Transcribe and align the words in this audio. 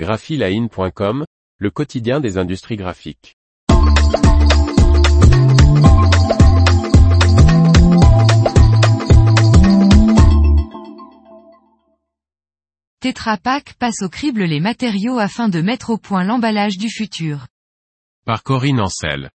graphiline.com, 0.00 1.26
le 1.58 1.70
quotidien 1.70 2.20
des 2.20 2.38
industries 2.38 2.76
graphiques. 2.76 3.36
Tetra 13.00 13.36
Pak 13.36 13.74
passe 13.74 14.00
au 14.00 14.08
crible 14.08 14.44
les 14.44 14.60
matériaux 14.60 15.18
afin 15.18 15.50
de 15.50 15.60
mettre 15.60 15.90
au 15.90 15.98
point 15.98 16.24
l'emballage 16.24 16.78
du 16.78 16.88
futur. 16.88 17.46
Par 18.24 18.42
Corinne 18.42 18.80
Ancel. 18.80 19.28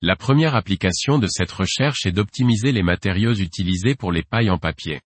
La 0.00 0.16
première 0.16 0.54
application 0.54 1.18
de 1.18 1.26
cette 1.26 1.52
recherche 1.52 2.06
est 2.06 2.12
d'optimiser 2.12 2.72
les 2.72 2.82
matériaux 2.82 3.34
utilisés 3.34 3.94
pour 3.94 4.10
les 4.10 4.22
pailles 4.22 4.48
en 4.48 4.56
papier. 4.56 5.02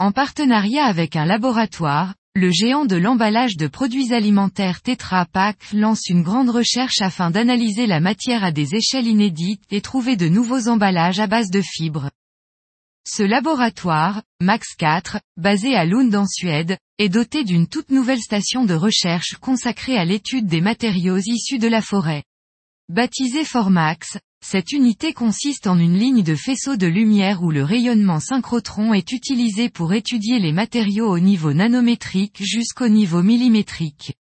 En 0.00 0.10
partenariat 0.10 0.86
avec 0.86 1.14
un 1.14 1.24
laboratoire, 1.24 2.14
le 2.34 2.50
géant 2.50 2.86
de 2.86 2.96
l'emballage 2.96 3.58
de 3.58 3.66
produits 3.66 4.14
alimentaires 4.14 4.80
Tetra 4.80 5.26
Pak 5.26 5.58
lance 5.74 6.08
une 6.08 6.22
grande 6.22 6.48
recherche 6.48 7.02
afin 7.02 7.30
d'analyser 7.30 7.86
la 7.86 8.00
matière 8.00 8.42
à 8.42 8.52
des 8.52 8.74
échelles 8.74 9.06
inédites 9.06 9.62
et 9.70 9.82
trouver 9.82 10.16
de 10.16 10.28
nouveaux 10.28 10.68
emballages 10.68 11.20
à 11.20 11.26
base 11.26 11.50
de 11.50 11.60
fibres. 11.60 12.10
Ce 13.06 13.22
laboratoire, 13.22 14.22
Max 14.40 14.74
4, 14.78 15.18
basé 15.36 15.74
à 15.74 15.84
Lund 15.84 16.14
en 16.14 16.26
Suède, 16.26 16.78
est 16.98 17.10
doté 17.10 17.44
d'une 17.44 17.66
toute 17.66 17.90
nouvelle 17.90 18.20
station 18.20 18.64
de 18.64 18.74
recherche 18.74 19.34
consacrée 19.38 19.98
à 19.98 20.06
l'étude 20.06 20.46
des 20.46 20.62
matériaux 20.62 21.18
issus 21.18 21.58
de 21.58 21.68
la 21.68 21.82
forêt. 21.82 22.24
Baptisée 22.88 23.44
Formax, 23.44 24.16
cette 24.44 24.72
unité 24.72 25.12
consiste 25.12 25.66
en 25.66 25.78
une 25.78 25.96
ligne 25.96 26.22
de 26.22 26.34
faisceaux 26.34 26.76
de 26.76 26.88
lumière 26.88 27.42
où 27.42 27.50
le 27.50 27.62
rayonnement 27.62 28.20
synchrotron 28.20 28.92
est 28.92 29.12
utilisé 29.12 29.70
pour 29.70 29.94
étudier 29.94 30.40
les 30.40 30.52
matériaux 30.52 31.08
au 31.08 31.20
niveau 31.20 31.52
nanométrique 31.52 32.42
jusqu'au 32.42 32.88
niveau 32.88 33.22
millimétrique. 33.22 34.14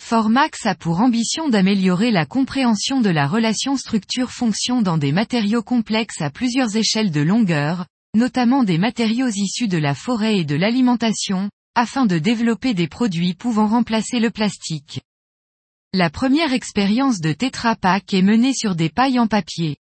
Formax 0.00 0.66
a 0.66 0.74
pour 0.74 1.00
ambition 1.00 1.48
d'améliorer 1.48 2.10
la 2.10 2.26
compréhension 2.26 3.00
de 3.00 3.08
la 3.08 3.26
relation 3.26 3.76
structure-fonction 3.76 4.82
dans 4.82 4.98
des 4.98 5.12
matériaux 5.12 5.62
complexes 5.62 6.20
à 6.20 6.28
plusieurs 6.28 6.76
échelles 6.76 7.10
de 7.10 7.22
longueur, 7.22 7.86
notamment 8.14 8.64
des 8.64 8.78
matériaux 8.78 9.30
issus 9.34 9.68
de 9.68 9.78
la 9.78 9.94
forêt 9.94 10.38
et 10.38 10.44
de 10.44 10.56
l'alimentation, 10.56 11.50
afin 11.74 12.04
de 12.04 12.18
développer 12.18 12.74
des 12.74 12.88
produits 12.88 13.34
pouvant 13.34 13.66
remplacer 13.66 14.20
le 14.20 14.30
plastique. 14.30 15.00
La 15.94 16.08
première 16.08 16.54
expérience 16.54 17.20
de 17.20 17.34
Tetra 17.34 17.76
Pak 17.76 18.14
est 18.14 18.22
menée 18.22 18.54
sur 18.54 18.74
des 18.74 18.88
pailles 18.88 19.18
en 19.18 19.26
papier. 19.26 19.76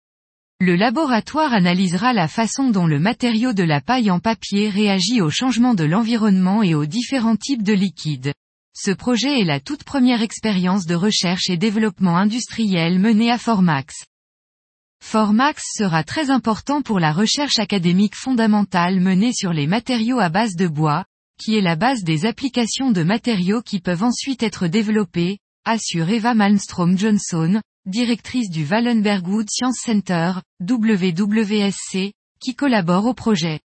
Le 0.59 0.75
laboratoire 0.75 1.53
analysera 1.53 2.11
la 2.11 2.27
façon 2.27 2.69
dont 2.69 2.85
le 2.85 2.99
matériau 2.99 3.53
de 3.53 3.63
la 3.63 3.79
paille 3.79 4.11
en 4.11 4.19
papier 4.19 4.67
réagit 4.67 5.21
au 5.21 5.29
changement 5.29 5.73
de 5.73 5.85
l'environnement 5.85 6.63
et 6.63 6.75
aux 6.75 6.85
différents 6.85 7.37
types 7.37 7.63
de 7.63 7.71
liquides. 7.71 8.33
Ce 8.75 8.91
projet 8.91 9.39
est 9.39 9.45
la 9.45 9.61
toute 9.61 9.85
première 9.85 10.21
expérience 10.21 10.85
de 10.85 10.95
recherche 10.95 11.49
et 11.49 11.55
développement 11.55 12.17
industriel 12.17 12.99
menée 12.99 13.31
à 13.31 13.37
Formax. 13.37 14.03
Formax 15.01 15.63
sera 15.77 16.03
très 16.03 16.29
important 16.29 16.81
pour 16.81 16.99
la 16.99 17.13
recherche 17.13 17.57
académique 17.57 18.17
fondamentale 18.17 18.99
menée 18.99 19.31
sur 19.31 19.53
les 19.53 19.65
matériaux 19.65 20.19
à 20.19 20.27
base 20.27 20.57
de 20.57 20.67
bois, 20.67 21.05
qui 21.41 21.55
est 21.55 21.61
la 21.61 21.77
base 21.77 22.03
des 22.03 22.25
applications 22.25 22.91
de 22.91 23.03
matériaux 23.03 23.61
qui 23.61 23.79
peuvent 23.79 24.03
ensuite 24.03 24.43
être 24.43 24.67
développés, 24.67 25.37
assure 25.65 26.09
Eva 26.09 26.33
Malmstrom 26.33 26.97
Johnson, 26.97 27.61
directrice 27.85 28.49
du 28.49 28.65
Wallenberg 28.65 29.27
Wood 29.27 29.47
Science 29.49 29.77
Center, 29.83 30.33
WWSC, 30.61 32.13
qui 32.39 32.55
collabore 32.55 33.05
au 33.05 33.13
projet. 33.13 33.59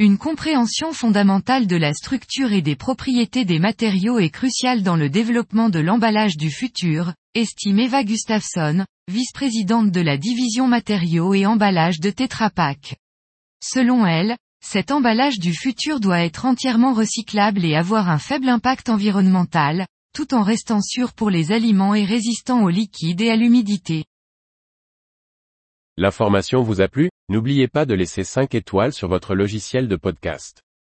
Une 0.00 0.18
compréhension 0.18 0.92
fondamentale 0.92 1.66
de 1.66 1.76
la 1.76 1.92
structure 1.92 2.52
et 2.52 2.62
des 2.62 2.76
propriétés 2.76 3.44
des 3.44 3.58
matériaux 3.58 4.18
est 4.18 4.30
cruciale 4.30 4.82
dans 4.82 4.96
le 4.96 5.10
développement 5.10 5.70
de 5.70 5.80
l'emballage 5.80 6.36
du 6.36 6.50
futur, 6.50 7.14
estime 7.34 7.80
Eva 7.80 8.04
Gustafsson, 8.04 8.84
vice-présidente 9.08 9.90
de 9.90 10.00
la 10.00 10.16
division 10.16 10.68
matériaux 10.68 11.34
et 11.34 11.46
emballage 11.46 12.00
de 12.00 12.10
Tetra 12.10 12.50
Pak. 12.50 12.96
Selon 13.60 14.06
elle, 14.06 14.36
cet 14.64 14.90
emballage 14.90 15.38
du 15.38 15.52
futur 15.54 16.00
doit 16.00 16.20
être 16.20 16.44
entièrement 16.44 16.92
recyclable 16.92 17.64
et 17.64 17.74
avoir 17.74 18.08
un 18.08 18.18
faible 18.18 18.48
impact 18.48 18.88
environnemental, 18.88 19.86
tout 20.18 20.34
en 20.34 20.42
restant 20.42 20.80
sûr 20.80 21.12
pour 21.12 21.30
les 21.30 21.52
aliments 21.52 21.94
et 21.94 22.04
résistant 22.04 22.64
au 22.64 22.70
liquide 22.70 23.20
et 23.20 23.30
à 23.30 23.36
l'humidité. 23.36 24.04
L'information 25.96 26.60
vous 26.60 26.80
a 26.80 26.88
plu? 26.88 27.08
N'oubliez 27.28 27.68
pas 27.68 27.86
de 27.86 27.94
laisser 27.94 28.24
5 28.24 28.52
étoiles 28.56 28.92
sur 28.92 29.06
votre 29.06 29.36
logiciel 29.36 29.86
de 29.86 29.94
podcast. 29.94 30.64